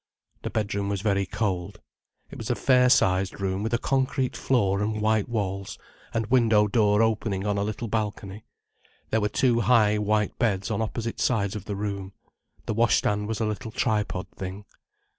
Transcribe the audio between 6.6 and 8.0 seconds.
door opening on a little